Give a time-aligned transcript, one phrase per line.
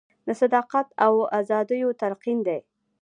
[0.27, 2.59] د صداقت او ازادیو تلقین دی.